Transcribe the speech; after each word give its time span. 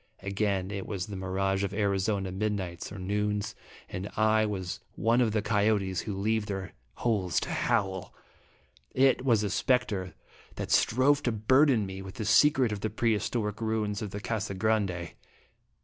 Again, 0.23 0.71
It 0.71 0.87
was 0.87 1.05
the 1.05 1.15
mirage 1.15 1.63
of 1.63 1.75
Arizona 1.75 2.31
midnights 2.31 2.91
or 2.91 2.97
noons, 2.97 3.53
and 3.87 4.09
I 4.17 4.47
was 4.47 4.79
one 4.95 5.21
of 5.21 5.31
the 5.31 5.43
coyotes 5.43 5.99
who 6.01 6.17
leave 6.17 6.47
their 6.47 6.71
holes 6.95 7.39
to 7.41 7.51
howl. 7.51 8.11
It 8.95 9.23
was 9.23 9.43
a 9.43 9.49
spectre 9.51 10.15
that 10.55 10.71
strove 10.71 11.21
to 11.21 11.31
burden 11.31 11.85
me 11.85 12.01
with 12.01 12.15
the 12.15 12.25
secret 12.25 12.71
of 12.71 12.79
the 12.79 12.89
pre 12.89 13.13
historic 13.13 13.61
ruins 13.61 14.01
of 14.01 14.09
the 14.09 14.19
Casa 14.19 14.55
Grande. 14.55 15.13